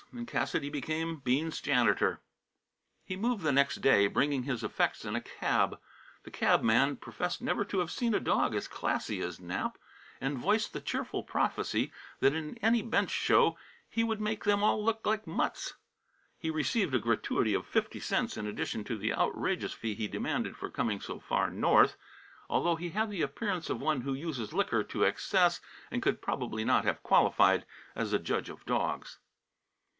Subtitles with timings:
[0.11, 2.19] And Cassidy became Bean's janitor.
[3.05, 5.79] He moved the next day, bringing his effects in a cab.
[6.23, 9.77] The cabman professed never to have seen a dog as "classy" as Nap,
[10.19, 13.57] and voiced the cheerful prophecy that in any bench show
[13.89, 15.75] he would make them all look like mutts.
[16.37, 20.57] He received a gratuity of fifty cents in addition to the outrageous fee he demanded
[20.57, 21.95] for coming so far north,
[22.49, 26.65] although he had the appearance of one who uses liquor to excess, and could probably
[26.65, 27.65] not have qualified
[27.95, 29.19] as a judge of dogs.